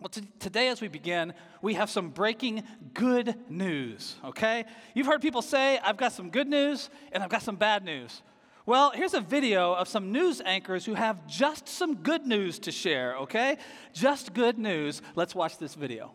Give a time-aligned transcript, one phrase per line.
[0.00, 2.62] Well, t- today, as we begin, we have some breaking
[2.94, 4.64] good news, okay?
[4.94, 8.22] You've heard people say, I've got some good news and I've got some bad news.
[8.64, 12.70] Well, here's a video of some news anchors who have just some good news to
[12.70, 13.56] share, okay?
[13.92, 15.02] Just good news.
[15.16, 16.12] Let's watch this video.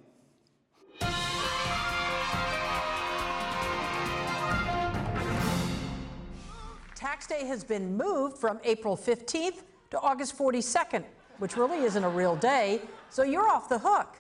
[6.95, 11.03] Tax day has been moved from April 15th to August 42nd,
[11.39, 12.79] which really isn't a real day,
[13.13, 14.19] so you're off the hook.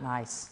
[0.00, 0.50] Nice.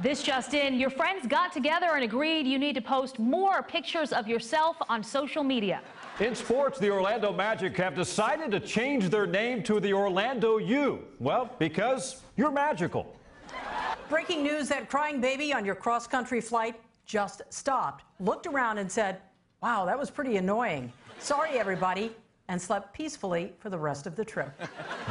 [0.00, 4.12] This just in, your friends got together and agreed you need to post more pictures
[4.12, 5.80] of yourself on social media.
[6.18, 11.04] In sports, the Orlando Magic have decided to change their name to the Orlando U.
[11.20, 13.14] Well, because you're magical.
[14.08, 16.74] Breaking news that crying baby on your cross country flight
[17.06, 19.20] just stopped, looked around and said,
[19.62, 20.92] Wow, that was pretty annoying.
[21.18, 22.12] Sorry, everybody,
[22.48, 24.50] and slept peacefully for the rest of the trip.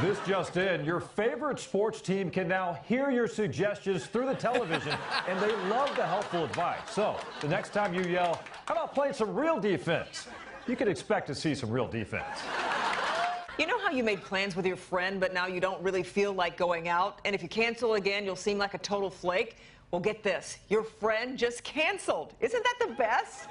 [0.01, 4.95] This just in, your favorite sports team can now hear your suggestions through the television,
[5.27, 6.79] and they love the helpful advice.
[6.91, 10.27] So, the next time you yell, How about playing some real defense?
[10.67, 12.41] You can expect to see some real defense.
[13.57, 16.33] You know how you made plans with your friend, but now you don't really feel
[16.33, 17.19] like going out?
[17.25, 19.57] And if you cancel again, you'll seem like a total flake?
[19.91, 22.33] Well, get this your friend just canceled.
[22.41, 23.47] Isn't that the best?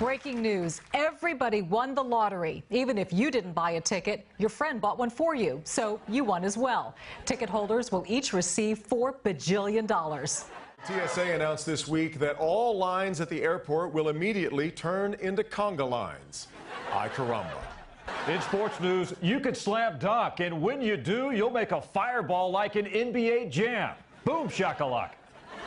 [0.00, 2.64] Breaking news everybody won the lottery.
[2.70, 6.24] Even if you didn't buy a ticket, your friend bought one for you, so you
[6.24, 6.94] won as well.
[7.26, 9.86] Ticket holders will each receive $4 bajillion.
[10.86, 15.86] TSA announced this week that all lines at the airport will immediately turn into conga
[15.86, 16.48] lines.
[16.94, 17.60] Ay caramba.
[18.26, 22.50] In sports news, you can slam dunk, and when you do, you'll make a fireball
[22.50, 23.94] like an NBA jam.
[24.24, 25.10] Boom shakalak.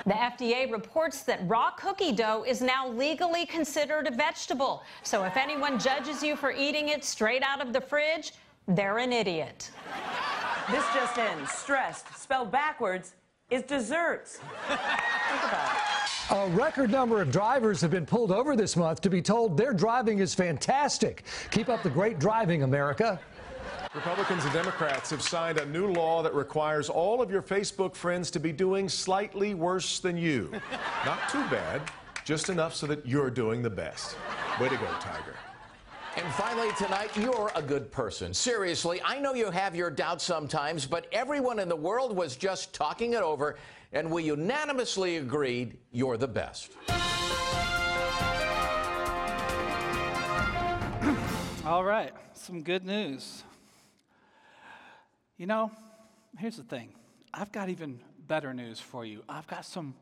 [0.06, 4.84] The FDA reports that raw cookie dough is now legally considered a vegetable.
[5.04, 8.34] So if anyone judges you for eating it straight out of the fridge,
[8.68, 9.72] they're an idiot.
[10.70, 11.48] This just in.
[11.48, 13.16] Stressed, spelled backwards,
[13.50, 14.40] is desserts.
[14.68, 14.80] Think
[15.44, 15.94] about it.
[16.32, 19.74] A record number of drivers have been pulled over this month to be told their
[19.74, 21.24] driving is fantastic.
[21.52, 23.20] Keep up the great driving, America.
[23.96, 28.32] Republicans and Democrats have signed a new law that requires all of your Facebook friends
[28.32, 30.50] to be doing slightly worse than you.
[31.06, 31.80] Not too bad,
[32.26, 34.16] just enough so that you're doing the best.
[34.60, 35.36] Way to go, Tiger.
[36.18, 38.34] And finally, tonight, you're a good person.
[38.34, 42.74] Seriously, I know you have your doubts sometimes, but everyone in the world was just
[42.74, 43.58] talking it over,
[43.92, 46.72] and we unanimously agreed you're the best.
[51.64, 53.44] All right, some good news.
[55.38, 55.72] You know,
[56.38, 56.90] here's the thing
[57.34, 59.24] I've got even better news for you.
[59.28, 59.96] I've got some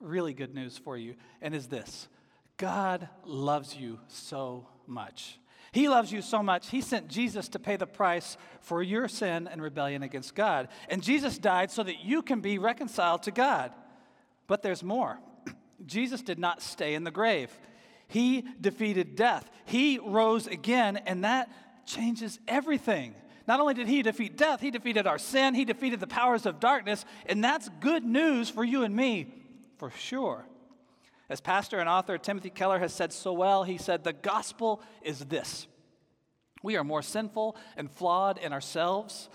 [0.00, 2.08] really good news for you, and is this
[2.56, 5.38] God loves you so much.
[5.72, 9.48] He loves you so much, He sent Jesus to pay the price for your sin
[9.48, 10.68] and rebellion against God.
[10.88, 13.72] And Jesus died so that you can be reconciled to God.
[14.46, 15.18] But there's more.
[15.86, 17.50] Jesus did not stay in the grave,
[18.08, 19.50] He defeated death.
[19.64, 21.50] He rose again, and that
[21.86, 23.14] changes everything.
[23.46, 26.58] Not only did he defeat death, he defeated our sin, he defeated the powers of
[26.58, 29.32] darkness, and that's good news for you and me,
[29.78, 30.46] for sure.
[31.28, 35.20] As pastor and author Timothy Keller has said so well, he said, The gospel is
[35.20, 35.66] this
[36.62, 39.28] we are more sinful and flawed in ourselves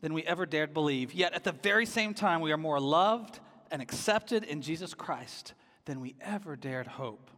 [0.00, 1.12] than we ever dared believe.
[1.12, 3.40] Yet at the very same time, we are more loved
[3.70, 7.30] and accepted in Jesus Christ than we ever dared hope.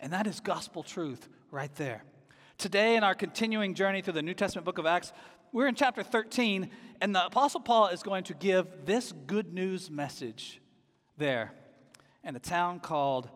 [0.00, 2.02] And that is gospel truth right there.
[2.56, 5.12] Today, in our continuing journey through the New Testament book of Acts,
[5.52, 6.70] we're in chapter 13,
[7.00, 10.60] and the Apostle Paul is going to give this good news message
[11.16, 11.52] there
[12.22, 13.30] in a town called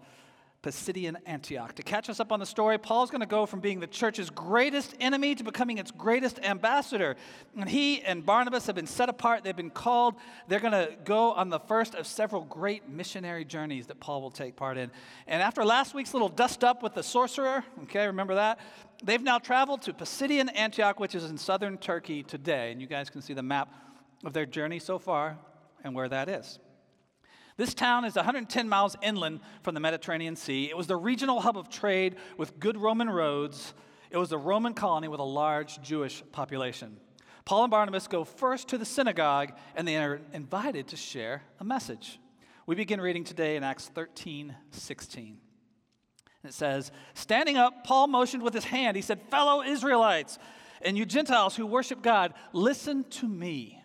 [0.63, 1.75] Pisidian Antioch.
[1.75, 4.31] To catch us up on the story, Paul's going to go from being the church's
[4.31, 7.17] greatest enemy to becoming its greatest ambassador.
[7.59, 10.15] And he and Barnabas have been set apart, they've been called.
[10.47, 14.31] They're going to go on the first of several great missionary journeys that Paul will
[14.31, 14.93] take part in.
[15.27, 18.61] And after last week's little dust up with the sorcerer, okay, remember that?
[19.05, 22.71] They've now traveled to Pisidian Antioch, which is in southern Turkey today.
[22.71, 23.75] And you guys can see the map
[24.25, 25.39] of their journey so far
[25.83, 26.61] and where that is.
[27.57, 30.71] This town is 110 miles inland from the Mediterranean Sea.
[30.71, 33.75] It was the regional hub of trade with good Roman roads.
[34.11, 36.97] It was a Roman colony with a large Jewish population.
[37.45, 41.65] Paul and Barnabas go first to the synagogue and they are invited to share a
[41.65, 42.21] message.
[42.67, 45.39] We begin reading today in Acts 13 16.
[46.45, 48.97] It says, Standing up, Paul motioned with his hand.
[48.97, 50.39] He said, Fellow Israelites,
[50.83, 53.79] and you Gentiles who worship God, listen to me.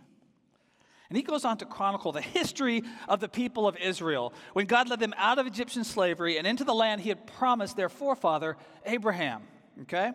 [1.09, 4.89] And he goes on to chronicle the history of the people of Israel when God
[4.89, 8.57] led them out of Egyptian slavery and into the land he had promised their forefather,
[8.86, 9.44] Abraham.
[9.83, 10.12] Okay?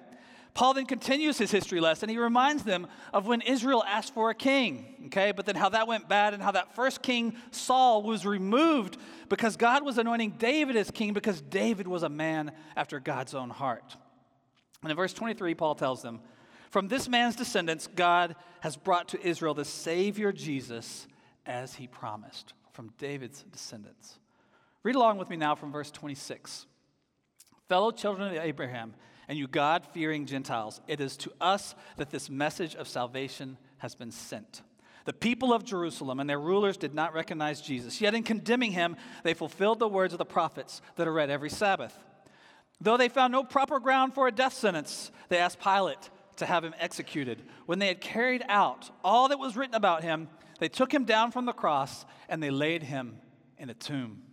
[0.55, 2.11] Paul then continues his history lesson.
[2.11, 5.89] He reminds them of when Israel asked for a king, okay, but then how that
[5.89, 8.99] went bad and how that first king, Saul, was removed
[9.31, 13.49] because God was anointing David as king because David was a man after God's own
[13.49, 13.97] heart.
[14.83, 16.21] And in verse 23, Paul tells them,
[16.71, 21.07] From this man's descendants, God has brought to Israel the Savior Jesus
[21.47, 24.19] as he promised, from David's descendants.
[24.83, 26.67] Read along with me now from verse 26.
[27.69, 28.95] Fellow children of Abraham,
[29.33, 33.95] and you God fearing Gentiles, it is to us that this message of salvation has
[33.95, 34.61] been sent.
[35.07, 38.95] The people of Jerusalem and their rulers did not recognize Jesus, yet in condemning him,
[39.23, 41.99] they fulfilled the words of the prophets that are read every Sabbath.
[42.79, 46.63] Though they found no proper ground for a death sentence, they asked Pilate to have
[46.63, 47.41] him executed.
[47.65, 50.29] When they had carried out all that was written about him,
[50.61, 53.17] they took him down from the cross and they laid him
[53.57, 54.25] in a tomb.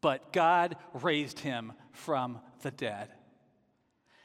[0.00, 3.10] But God raised him from the dead.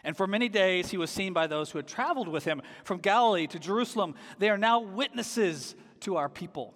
[0.04, 3.00] And for many days he was seen by those who had traveled with him from
[3.00, 4.16] Galilee to Jerusalem.
[4.38, 6.74] They are now witnesses to our people.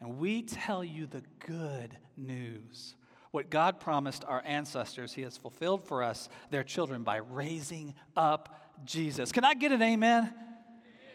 [0.00, 2.94] And we tell you the good news.
[3.30, 8.60] What God promised our ancestors, he has fulfilled for us, their children, by raising up
[8.84, 9.32] Jesus.
[9.32, 10.32] Can I get an amen?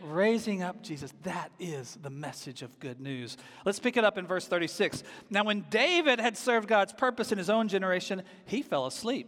[0.02, 1.14] Raising up Jesus.
[1.24, 3.38] That is the message of good news.
[3.66, 5.02] Let's pick it up in verse 36.
[5.30, 9.28] Now, when David had served God's purpose in his own generation, he fell asleep.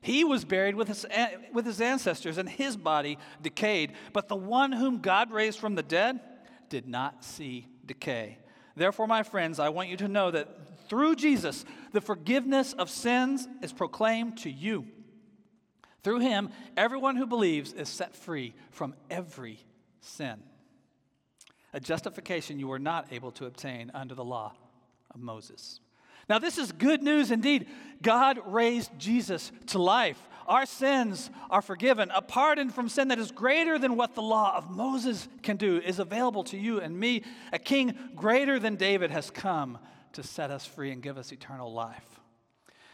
[0.00, 1.06] He was buried with his,
[1.52, 3.92] with his ancestors, and his body decayed.
[4.12, 6.20] But the one whom God raised from the dead
[6.68, 8.38] did not see decay.
[8.76, 13.48] Therefore, my friends, I want you to know that through Jesus, the forgiveness of sins
[13.60, 14.86] is proclaimed to you.
[16.04, 19.58] Through him, everyone who believes is set free from every
[20.00, 20.42] sin.
[21.72, 24.54] A justification you were not able to obtain under the law
[25.10, 25.80] of Moses.
[26.28, 27.66] Now, this is good news indeed.
[28.02, 30.20] God raised Jesus to life.
[30.46, 32.10] Our sins are forgiven.
[32.14, 35.78] A pardon from sin that is greater than what the law of Moses can do
[35.78, 37.22] is available to you and me.
[37.52, 39.78] A king greater than David has come
[40.14, 42.20] to set us free and give us eternal life.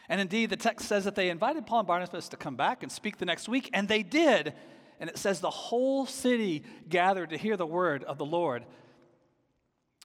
[0.08, 2.90] And indeed, the text says that they invited Paul and Barnabas to come back and
[2.90, 4.52] speak the next week, and they did.
[5.00, 8.64] And it says the whole city gathered to hear the word of the Lord.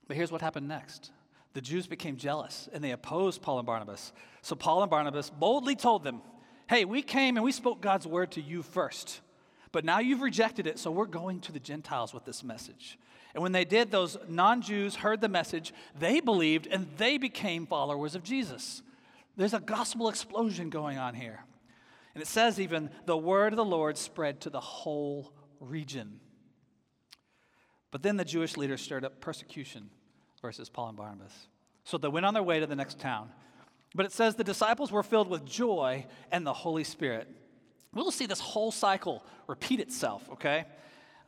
[0.08, 1.12] But here's what happened next
[1.54, 4.13] the Jews became jealous and they opposed Paul and Barnabas.
[4.42, 6.22] So Paul and Barnabas boldly told them,
[6.69, 9.22] Hey, we came and we spoke God's word to you first,
[9.72, 13.00] but now you've rejected it, so we're going to the Gentiles with this message.
[13.34, 17.66] And when they did, those non Jews heard the message, they believed, and they became
[17.66, 18.84] followers of Jesus.
[19.36, 21.40] There's a gospel explosion going on here.
[22.13, 26.19] And it says even, the word of the Lord spread to the whole region.
[27.92, 29.90] But then the Jewish leaders stirred up persecution
[30.40, 31.34] versus Paul and Barnabas.
[31.84, 33.30] So they went on their way to the next town.
[33.96, 37.28] But it says the disciples were filled with joy and the Holy Spirit.
[37.94, 40.66] We'll see this whole cycle repeat itself, okay?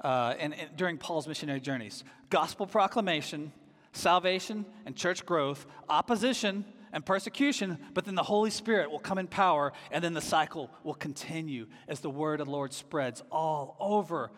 [0.04, 3.52] Uh, and, and during Paul's missionary journeys gospel proclamation,
[3.94, 9.28] salvation and church growth, opposition and persecution, but then the Holy Spirit will come in
[9.28, 13.78] power, and then the cycle will continue as the word of the Lord spreads all
[13.80, 14.32] over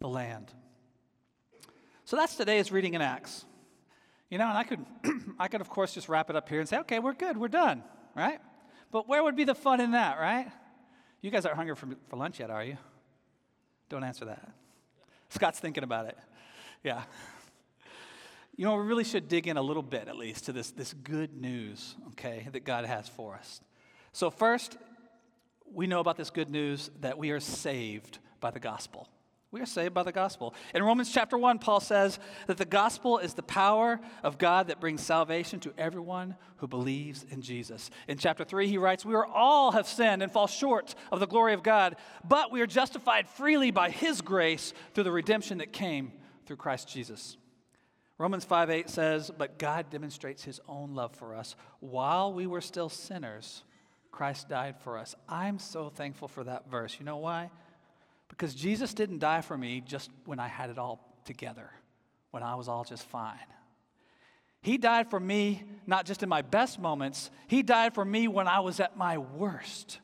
[0.00, 0.52] the land.
[2.04, 3.44] So that's today's reading in Acts.
[4.30, 4.84] You know, and I could,
[5.38, 7.48] I could, of course, just wrap it up here and say, okay, we're good, we're
[7.48, 7.82] done,
[8.14, 8.40] right?
[8.90, 10.50] But where would be the fun in that, right?
[11.20, 12.76] You guys aren't hungry for, for lunch yet, are you?
[13.88, 14.52] Don't answer that.
[15.30, 16.16] Scott's thinking about it.
[16.84, 17.02] Yeah.
[18.56, 20.92] You know, we really should dig in a little bit, at least, to this, this
[20.92, 23.60] good news, okay, that God has for us.
[24.12, 24.76] So, first,
[25.72, 29.08] we know about this good news that we are saved by the gospel.
[29.50, 30.54] We are saved by the gospel.
[30.74, 34.80] In Romans chapter 1, Paul says that the gospel is the power of God that
[34.80, 37.90] brings salvation to everyone who believes in Jesus.
[38.08, 41.26] In chapter 3, he writes, We are all have sinned and fall short of the
[41.26, 45.72] glory of God, but we are justified freely by his grace through the redemption that
[45.72, 46.12] came
[46.44, 47.38] through Christ Jesus.
[48.18, 51.56] Romans 5 8 says, But God demonstrates his own love for us.
[51.80, 53.62] While we were still sinners,
[54.10, 55.14] Christ died for us.
[55.26, 56.96] I'm so thankful for that verse.
[56.98, 57.50] You know why?
[58.28, 61.70] Because Jesus didn't die for me just when I had it all together,
[62.30, 63.38] when I was all just fine.
[64.60, 68.48] He died for me not just in my best moments, He died for me when
[68.48, 70.00] I was at my worst.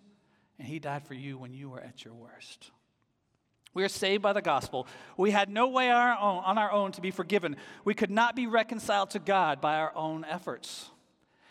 [0.59, 2.71] And He died for you when you were at your worst.
[3.75, 4.87] We are saved by the gospel.
[5.17, 7.57] We had no way on our, own, on our own to be forgiven.
[7.85, 10.91] We could not be reconciled to God by our own efforts.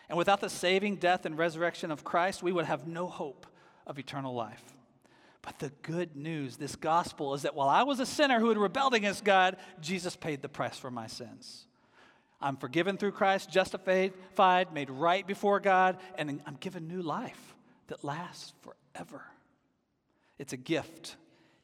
[0.08, 3.46] And without the saving death and resurrection of Christ, we would have no hope
[3.86, 4.64] of eternal life.
[5.44, 8.58] But the good news, this gospel, is that while I was a sinner who had
[8.58, 11.68] rebelled against God, Jesus paid the price for my sins.
[12.42, 17.56] I'm forgiven through Christ, justified, made right before God, and I'm given new life
[17.88, 19.22] that lasts forever.
[20.40, 21.18] It's a gift.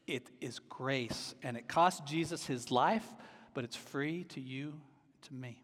[0.06, 3.06] It is grace, and it cost Jesus his life,
[3.54, 4.74] but it's free to you,
[5.22, 5.62] to me.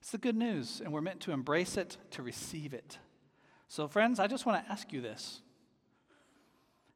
[0.00, 2.98] It's the good news, and we're meant to embrace it, to receive it.
[3.68, 5.42] So, friends, I just want to ask you this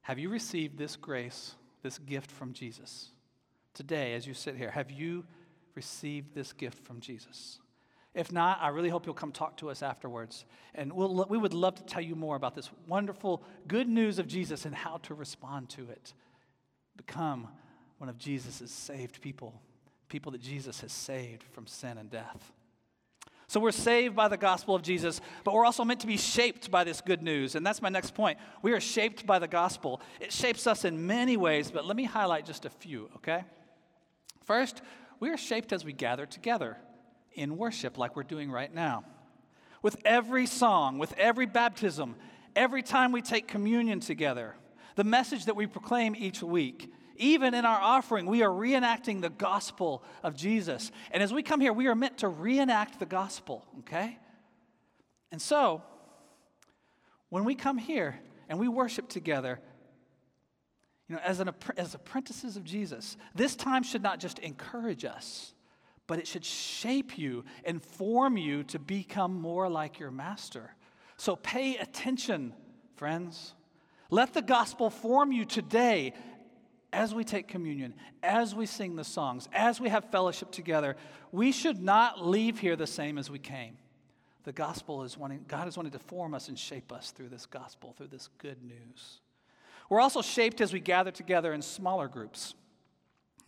[0.03, 3.11] Have you received this grace, this gift from Jesus?
[3.75, 5.25] Today, as you sit here, have you
[5.75, 7.61] received this gift from Jesus?
[8.15, 10.45] If not, I really hope you'll come talk to us afterwards.
[10.75, 14.27] And we'll, we would love to tell you more about this wonderful good news of
[14.27, 16.13] Jesus and how to respond to it.
[16.97, 17.49] Become
[17.99, 19.63] one of Jesus' saved people,
[20.09, 22.53] people that Jesus has saved from sin and death.
[23.53, 26.71] So we're saved by the gospel of Jesus, but we're also meant to be shaped
[26.71, 27.55] by this good news.
[27.55, 28.39] And that's my next point.
[28.63, 30.01] We are shaped by the gospel.
[30.21, 33.45] It shapes us in many ways, but let me highlight just a few, okay?
[34.43, 34.81] First,
[35.21, 36.79] we are shaped as we gather together
[37.35, 39.05] in worship, like we're doing right now.
[39.83, 42.17] With every song, with every baptism,
[42.57, 44.55] every time we take communion together,
[44.97, 46.91] the message that we proclaim each week,
[47.23, 50.91] even in our offering, we are reenacting the gospel of Jesus.
[51.13, 54.19] And as we come here, we are meant to reenact the gospel, okay?
[55.31, 55.83] And so,
[57.29, 59.61] when we come here and we worship together,
[61.09, 65.55] you know, as, an, as apprentices of Jesus, this time should not just encourage us,
[66.07, 70.75] but it should shape you and form you to become more like your master.
[71.17, 72.53] So pay attention,
[72.97, 73.55] friends.
[74.11, 76.13] Let the gospel form you today
[76.93, 80.97] as we take communion, as we sing the songs, as we have fellowship together.
[81.31, 83.79] We should not leave here the same as we came.
[84.45, 87.47] The gospel is wanting, God is wanting to form us and shape us through this
[87.47, 89.21] gospel, through this good news.
[89.89, 92.55] We're also shaped as we gather together in smaller groups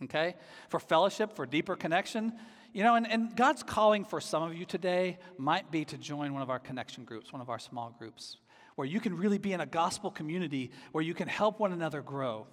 [0.03, 0.35] okay?
[0.69, 2.33] For fellowship, for deeper connection.
[2.73, 6.33] You know, and, and God's calling for some of you today might be to join
[6.33, 8.37] one of our connection groups, one of our small groups,
[8.75, 12.01] where you can really be in a gospel community where you can help one another
[12.01, 12.47] grow.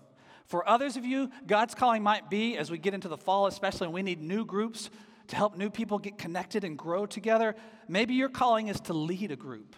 [0.47, 3.87] For others of you, God's calling might be, as we get into the fall, especially,
[3.87, 4.91] and we need new groups
[5.29, 7.55] to help new people get connected and grow together.
[7.89, 9.77] Maybe your calling is to lead a group.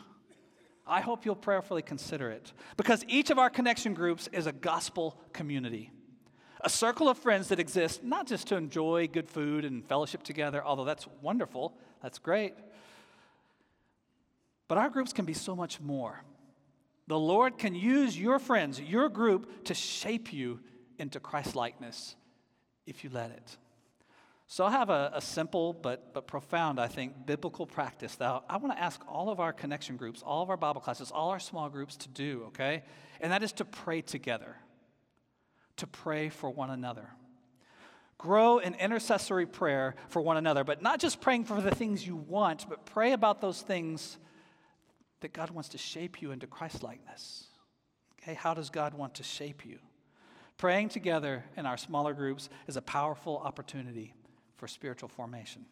[0.87, 5.19] I hope you'll prayerfully consider it because each of our connection groups is a gospel
[5.33, 5.91] community
[6.65, 10.65] a circle of friends that exist not just to enjoy good food and fellowship together,
[10.65, 12.55] although that's wonderful, that's great,
[14.67, 16.25] but our groups can be so much more.
[17.07, 20.61] The Lord can use your friends, your group, to shape you
[20.99, 22.17] into Christ likeness
[22.87, 23.57] if you let it.
[24.47, 28.57] So I have a, a, simple but, but profound, I think, biblical practice that I
[28.59, 31.41] want to ask all of our connection groups, all of our Bible classes, all our
[31.41, 32.83] small groups to do, okay?
[33.21, 34.57] And that is to pray together
[35.77, 37.09] to pray for one another.
[38.19, 42.17] Grow in intercessory prayer for one another, but not just praying for the things you
[42.17, 44.19] want, but pray about those things
[45.25, 47.47] that God wants to shape you into Christlikeness.
[48.21, 49.79] Okay, how does God want to shape you?
[50.59, 54.13] Praying together in our smaller groups is a powerful opportunity
[54.59, 55.65] for spiritual formation.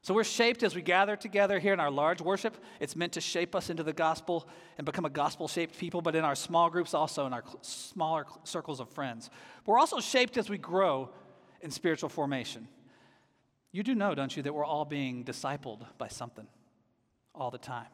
[0.00, 2.56] So we're shaped as we gather together here in our large worship.
[2.80, 6.16] It's meant to shape us into the gospel and become a gospel shaped people, but
[6.16, 9.28] in our small groups, also in our smaller circles of friends.
[9.66, 11.10] But we're also shaped as we grow
[11.60, 12.68] in spiritual formation.
[13.70, 16.46] You do know, don't you, that we're all being discipled by something
[17.34, 17.88] all the time.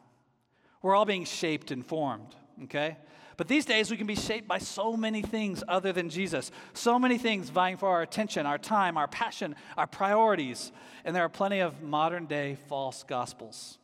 [0.81, 2.97] We're all being shaped and formed, okay?
[3.37, 6.51] But these days, we can be shaped by so many things other than Jesus.
[6.73, 10.71] So many things vying for our attention, our time, our passion, our priorities.
[11.05, 13.77] And there are plenty of modern day false gospels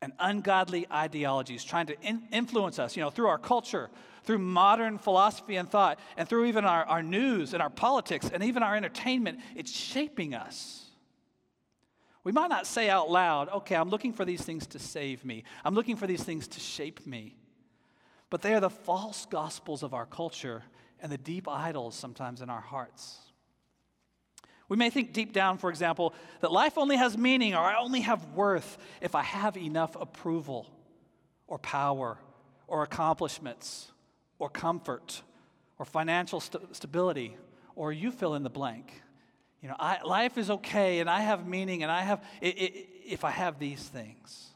[0.00, 3.90] and ungodly ideologies trying to in- influence us, you know, through our culture,
[4.24, 8.42] through modern philosophy and thought, and through even our, our news and our politics and
[8.42, 9.40] even our entertainment.
[9.54, 10.85] It's shaping us.
[12.26, 15.44] We might not say out loud, okay, I'm looking for these things to save me.
[15.64, 17.36] I'm looking for these things to shape me.
[18.30, 20.64] But they are the false gospels of our culture
[21.00, 23.20] and the deep idols sometimes in our hearts.
[24.68, 28.00] We may think deep down, for example, that life only has meaning or I only
[28.00, 30.68] have worth if I have enough approval
[31.46, 32.18] or power
[32.66, 33.92] or accomplishments
[34.40, 35.22] or comfort
[35.78, 37.36] or financial st- stability
[37.76, 39.04] or you fill in the blank.
[39.66, 42.88] You know, I, life is okay and I have meaning and I have, it, it,
[43.04, 44.50] if I have these things.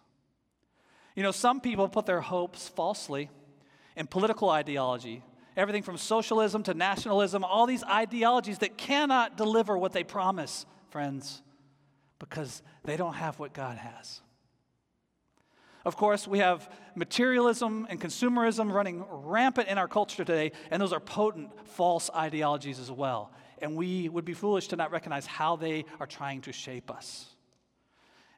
[1.16, 3.28] You know, some people put their hopes falsely
[3.96, 5.24] in political ideology,
[5.56, 11.42] everything from socialism to nationalism, all these ideologies that cannot deliver what they promise, friends,
[12.20, 14.20] because they don't have what God has.
[15.84, 20.92] Of course, we have materialism and consumerism running rampant in our culture today, and those
[20.92, 23.32] are potent false ideologies as well.
[23.60, 27.26] And we would be foolish to not recognize how they are trying to shape us.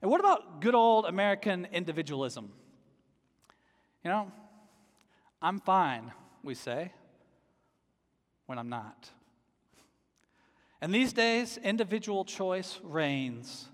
[0.01, 2.53] And what about good old American individualism?
[4.05, 4.33] You know,
[5.41, 6.13] I'm fine,
[6.43, 6.93] we say.
[8.47, 9.09] when I'm not.
[10.81, 13.69] And these days, individual choice reigns.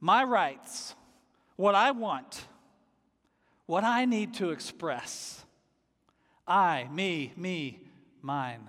[0.00, 0.94] My rights,
[1.56, 2.44] what I want,
[3.66, 5.44] what I need to express.
[6.46, 7.80] I, me, me,
[8.20, 8.68] mine.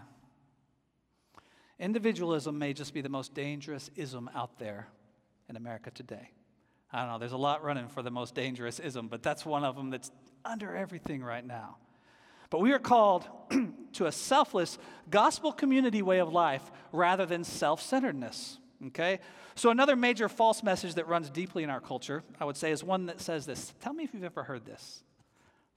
[1.80, 4.88] Individualism may just be the most dangerous ism out there
[5.50, 6.32] in America today.
[6.92, 9.64] I don't know, there's a lot running for the most dangerous ism, but that's one
[9.64, 10.12] of them that's
[10.46, 11.78] under everything right now.
[12.50, 13.28] But we are called
[13.94, 14.78] to a selfless
[15.10, 16.62] gospel community way of life
[16.92, 18.60] rather than self centeredness.
[18.88, 19.20] Okay?
[19.56, 22.84] So, another major false message that runs deeply in our culture, I would say, is
[22.84, 23.74] one that says this.
[23.82, 25.02] Tell me if you've ever heard this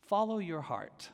[0.04, 1.08] follow your heart.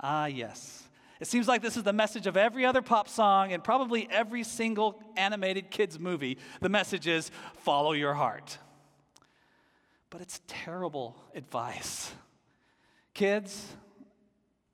[0.00, 0.82] Ah, yes.
[1.20, 4.44] It seems like this is the message of every other pop song and probably every
[4.44, 6.38] single animated kids movie.
[6.60, 8.58] The message is follow your heart.
[10.10, 12.12] But it's terrible advice.
[13.14, 13.74] Kids,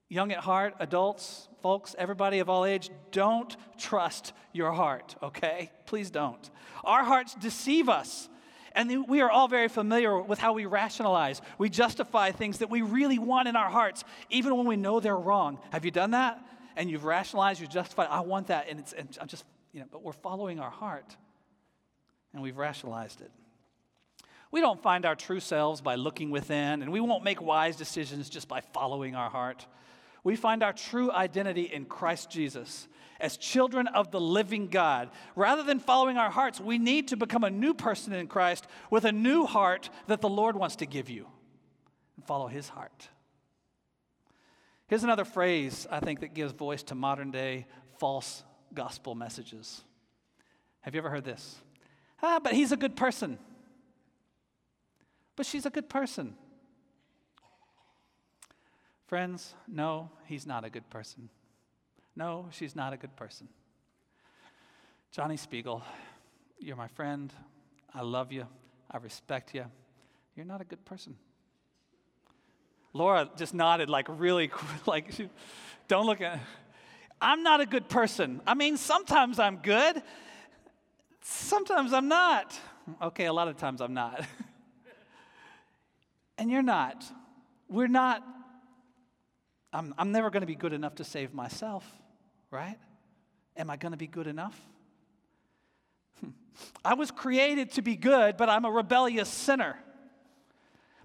[0.09, 5.73] young at heart, adults, folks, everybody of all age, don't trust your heart, okay?
[5.87, 6.51] Please don't.
[6.85, 8.29] Our hearts deceive us.
[8.75, 11.40] And we are all very familiar with how we rationalize.
[11.59, 15.16] We justify things that we really want in our hearts, even when we know they're
[15.16, 15.59] wrong.
[15.71, 16.45] Have you done that?
[16.76, 19.87] And you've rationalized, you've justified, I want that, and, it's, and I'm just, you know,
[19.93, 21.16] but we're following our heart,
[22.33, 23.31] and we've rationalized it.
[24.50, 28.28] We don't find our true selves by looking within, and we won't make wise decisions
[28.28, 29.66] just by following our heart.
[30.25, 32.88] We find our true identity in Christ Jesus
[33.21, 35.11] as children of the living God.
[35.37, 39.04] Rather than following our hearts, we need to become a new person in Christ with
[39.04, 41.26] a new heart that the Lord wants to give you
[42.16, 43.09] and follow His heart.
[44.87, 47.66] Here's another phrase I think that gives voice to modern day
[47.99, 48.42] false
[48.75, 49.83] gospel messages.
[50.83, 51.56] Have you ever heard this?
[52.23, 53.38] Ah, but he's a good person.
[55.37, 56.35] But she's a good person.
[59.06, 61.28] Friends, no, he's not a good person.
[62.16, 63.49] No, she's not a good person.
[65.11, 65.83] Johnny Spiegel,
[66.59, 67.33] you're my friend.
[67.92, 68.47] I love you.
[68.90, 69.64] I respect you.
[70.37, 71.17] You're not a good person.
[72.93, 74.50] Laura just nodded like really
[74.86, 75.12] like
[75.89, 76.41] don't look at
[77.21, 78.41] I'm not a good person.
[78.47, 80.02] I mean, sometimes I'm good.
[81.23, 82.58] Sometimes I'm not.
[83.00, 84.25] Okay, a lot of times I'm not.
[86.39, 87.04] and you're not.
[87.69, 88.23] We're not
[89.73, 91.84] I'm, I'm never going to be good enough to save myself
[92.54, 92.78] right?
[93.56, 94.58] Am I going to be good enough?
[96.21, 96.30] Hmm.
[96.84, 99.76] I was created to be good, but I'm a rebellious sinner.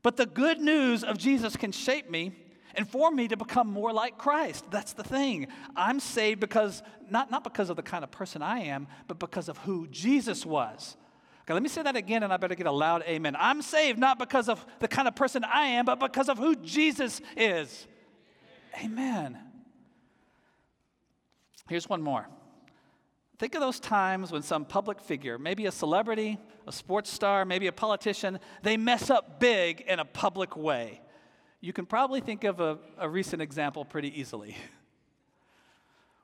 [0.04, 2.32] But the good news of Jesus can shape me
[2.76, 4.64] and form me to become more like Christ.
[4.70, 5.48] That's the thing.
[5.76, 9.50] I'm saved because, not, not because of the kind of person I am, but because
[9.50, 10.96] of who Jesus was.
[11.42, 13.36] Okay, let me say that again, and I better get a loud amen.
[13.38, 16.56] I'm saved not because of the kind of person I am, but because of who
[16.56, 17.88] Jesus is.
[18.84, 19.49] Amen.
[21.70, 22.28] Here's one more.
[23.38, 27.68] Think of those times when some public figure, maybe a celebrity, a sports star, maybe
[27.68, 31.00] a politician, they mess up big in a public way.
[31.62, 34.58] You can probably think of a, a recent example pretty easily.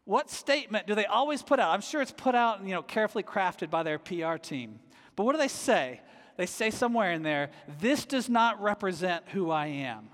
[0.08, 1.73] What statement do they always put out?
[1.73, 4.79] I'm sure it's put out, you know, carefully crafted by their PR team.
[5.15, 5.99] But what do they say?
[6.38, 10.10] They say somewhere in there, this does not represent who I am.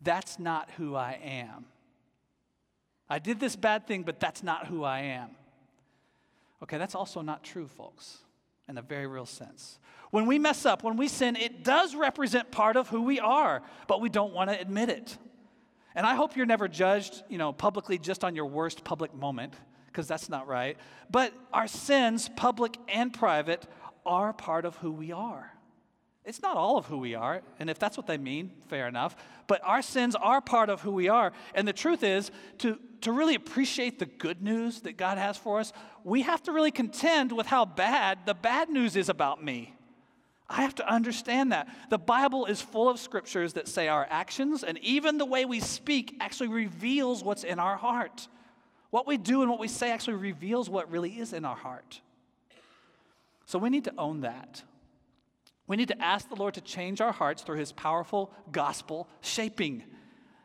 [0.00, 1.66] That's not who I am.
[3.12, 5.28] I did this bad thing, but that's not who I am.
[6.62, 8.16] Okay, that's also not true, folks,
[8.70, 9.78] in a very real sense.
[10.10, 13.60] When we mess up, when we sin, it does represent part of who we are,
[13.86, 15.18] but we don't want to admit it.
[15.94, 19.52] And I hope you're never judged, you know, publicly just on your worst public moment,
[19.88, 20.78] because that's not right.
[21.10, 23.66] But our sins, public and private,
[24.06, 25.52] are part of who we are.
[26.24, 29.16] It's not all of who we are, and if that's what they mean, fair enough.
[29.48, 31.32] But our sins are part of who we are.
[31.54, 35.58] And the truth is, to, to really appreciate the good news that God has for
[35.58, 35.72] us,
[36.04, 39.74] we have to really contend with how bad the bad news is about me.
[40.48, 41.68] I have to understand that.
[41.88, 45.60] The Bible is full of scriptures that say our actions and even the way we
[45.60, 48.28] speak actually reveals what's in our heart.
[48.90, 52.02] What we do and what we say actually reveals what really is in our heart.
[53.46, 54.62] So we need to own that.
[55.72, 59.82] We need to ask the Lord to change our hearts through his powerful gospel shaping.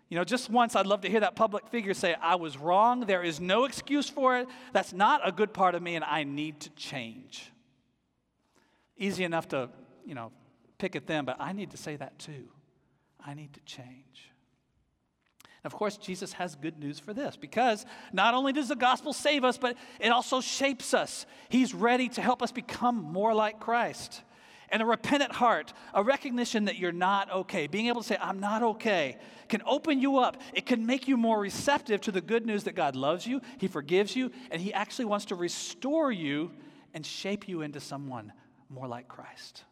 [0.08, 3.02] You know, just once I'd love to hear that public figure say, I was wrong,
[3.02, 6.24] there is no excuse for it, that's not a good part of me, and I
[6.24, 7.52] need to change.
[8.96, 9.70] Easy enough to,
[10.06, 10.32] you know,
[10.78, 12.48] pick at them, but I need to say that too.
[13.20, 14.32] I need to change.
[15.62, 19.12] And of course, Jesus has good news for this because not only does the gospel
[19.12, 21.26] save us, but it also shapes us.
[21.50, 24.22] He's ready to help us become more like Christ.
[24.70, 28.40] And a repentant heart, a recognition that you're not okay, being able to say, I'm
[28.40, 30.42] not okay, can open you up.
[30.54, 33.68] It can make you more receptive to the good news that God loves you, He
[33.68, 36.52] forgives you, and He actually wants to restore you
[36.94, 38.34] and shape you into someone
[38.70, 39.64] more like Christ.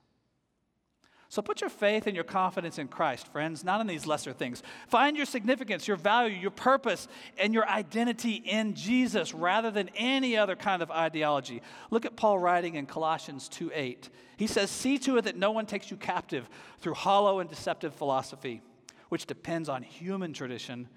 [1.35, 4.63] So put your faith and your confidence in Christ, friends, not in these lesser things.
[4.87, 10.37] Find your significance, your value, your purpose, and your identity in Jesus rather than any
[10.37, 11.61] other kind of ideology.
[11.91, 14.09] Look at Paul writing in Colossians 2 8.
[14.37, 16.47] He says, See to it that no one takes you captive
[16.79, 18.61] through hollow and deceptive philosophy,
[19.09, 20.87] which depends on human tradition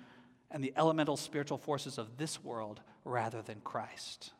[0.53, 4.31] and the elemental spiritual forces of this world rather than Christ.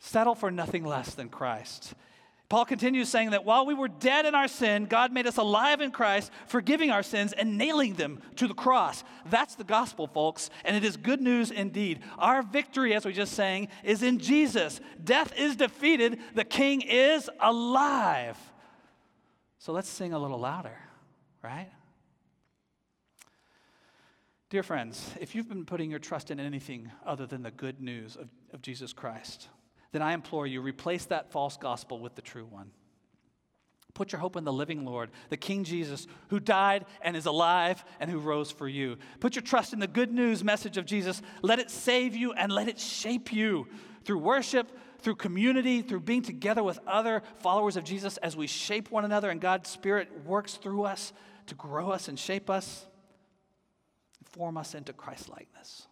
[0.00, 1.94] Settle for nothing less than Christ.
[2.54, 5.80] Paul continues saying that while we were dead in our sin, God made us alive
[5.80, 9.02] in Christ, forgiving our sins and nailing them to the cross.
[9.26, 11.98] That's the gospel, folks, and it is good news indeed.
[12.16, 14.80] Our victory, as we just sang, is in Jesus.
[15.02, 18.38] Death is defeated, the King is alive.
[19.58, 20.78] So let's sing a little louder,
[21.42, 21.72] right?
[24.48, 28.14] Dear friends, if you've been putting your trust in anything other than the good news
[28.14, 29.48] of, of Jesus Christ,
[29.94, 32.72] then I implore you, replace that false gospel with the true one.
[33.94, 37.84] Put your hope in the living Lord, the King Jesus, who died and is alive
[38.00, 38.96] and who rose for you.
[39.20, 41.22] Put your trust in the good news message of Jesus.
[41.42, 43.68] Let it save you and let it shape you
[44.04, 48.90] through worship, through community, through being together with other followers of Jesus as we shape
[48.90, 51.12] one another and God's Spirit works through us
[51.46, 52.84] to grow us and shape us,
[54.24, 55.86] form us into Christ likeness.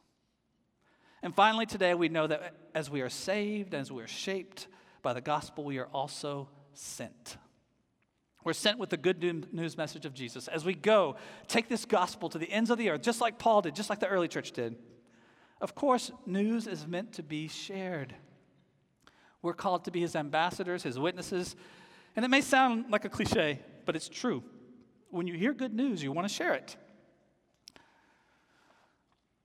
[1.23, 4.67] And finally, today we know that as we are saved, as we are shaped
[5.03, 7.37] by the gospel, we are also sent.
[8.45, 10.49] We're sent with the good news message of Jesus.
[10.49, 13.63] As we go, take this gospel to the ends of the earth, just like Paul
[13.63, 14.77] did, just like the early church did.
[15.61, 18.15] Of course, news is meant to be shared.
[19.43, 21.55] We're called to be his ambassadors, his witnesses.
[22.17, 24.43] And it may sound like a cliche, but it's true.
[25.11, 26.77] When you hear good news, you want to share it.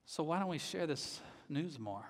[0.06, 2.04] So, why don't we share this news more?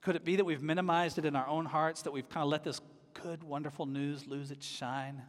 [0.00, 2.50] Could it be that we've minimized it in our own hearts, that we've kind of
[2.50, 2.80] let this
[3.22, 5.22] good, wonderful news lose its shine?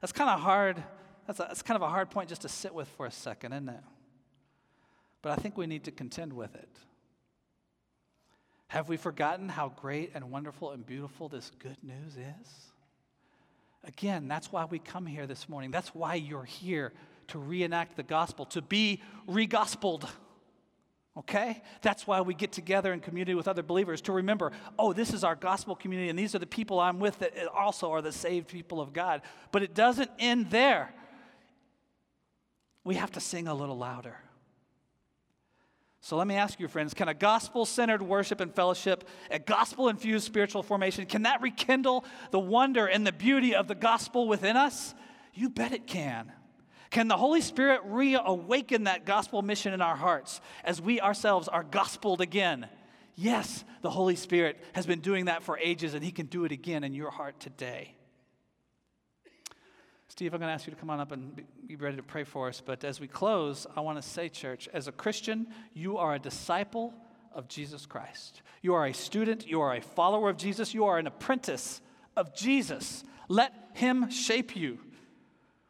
[0.00, 0.82] That's kind of hard.
[1.26, 3.52] That's, a, that's kind of a hard point just to sit with for a second,
[3.52, 3.84] isn't it?
[5.20, 6.68] But I think we need to contend with it.
[8.68, 12.72] Have we forgotten how great and wonderful and beautiful this good news is?
[13.84, 15.70] Again, that's why we come here this morning.
[15.70, 16.92] That's why you're here
[17.28, 20.08] to reenact the gospel, to be re gospeled.
[21.16, 21.62] Okay?
[21.82, 25.24] That's why we get together in community with other believers to remember, oh, this is
[25.24, 28.48] our gospel community, and these are the people I'm with that also are the saved
[28.48, 29.22] people of God.
[29.50, 30.94] But it doesn't end there.
[32.84, 34.16] We have to sing a little louder.
[36.00, 39.88] So let me ask you, friends can a gospel centered worship and fellowship, a gospel
[39.88, 44.56] infused spiritual formation, can that rekindle the wonder and the beauty of the gospel within
[44.56, 44.94] us?
[45.32, 46.32] You bet it can.
[46.92, 51.64] Can the Holy Spirit reawaken that gospel mission in our hearts as we ourselves are
[51.64, 52.68] gospeled again?
[53.14, 56.52] Yes, the Holy Spirit has been doing that for ages, and He can do it
[56.52, 57.94] again in your heart today.
[60.08, 62.24] Steve, I'm going to ask you to come on up and be ready to pray
[62.24, 62.60] for us.
[62.64, 66.18] But as we close, I want to say, church, as a Christian, you are a
[66.18, 66.92] disciple
[67.32, 68.42] of Jesus Christ.
[68.60, 71.80] You are a student, you are a follower of Jesus, you are an apprentice
[72.18, 73.02] of Jesus.
[73.28, 74.78] Let Him shape you.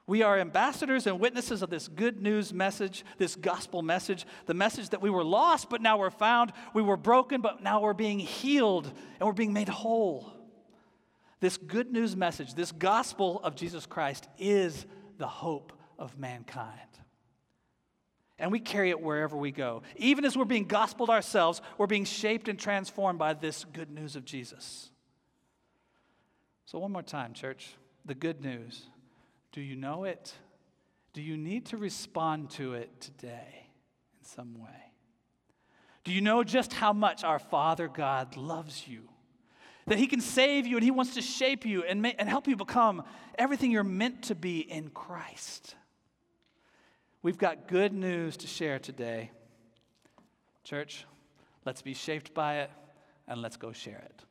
[0.06, 4.88] We are ambassadors and witnesses of this good news message, this gospel message, the message
[4.88, 6.52] that we were lost, but now we're found.
[6.74, 10.32] We were broken, but now we're being healed and we're being made whole.
[11.38, 14.86] This good news message, this gospel of Jesus Christ, is
[15.18, 16.78] the hope of mankind.
[18.38, 19.82] And we carry it wherever we go.
[19.96, 24.16] Even as we're being gospeled ourselves, we're being shaped and transformed by this good news
[24.16, 24.90] of Jesus.
[26.64, 28.86] So, one more time, church the good news
[29.52, 30.34] do you know it?
[31.12, 33.68] Do you need to respond to it today
[34.18, 34.70] in some way?
[36.04, 39.08] Do you know just how much our Father God loves you?
[39.86, 42.56] That He can save you and He wants to shape you and, and help you
[42.56, 43.02] become
[43.36, 45.74] everything you're meant to be in Christ.
[47.22, 49.30] We've got good news to share today.
[50.64, 51.04] Church,
[51.64, 52.70] let's be shaped by it
[53.28, 54.24] and let's go share it.